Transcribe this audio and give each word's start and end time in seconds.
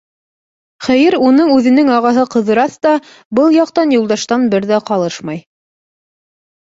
Хәйер, 0.85 1.15
уның 1.25 1.49
үҙенең 1.55 1.91
ағаһы 1.97 2.23
Ҡыҙырас 2.35 2.77
та 2.85 2.93
был 3.41 3.53
яҡтан 3.57 3.93
Юлдаштан 3.97 4.47
бер 4.55 4.65
ҙә 4.73 4.81
ҡалышмай. 4.89 5.43